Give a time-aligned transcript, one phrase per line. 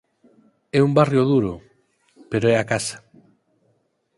[0.77, 1.53] É un barrio duro,
[2.31, 2.97] pero é a casa.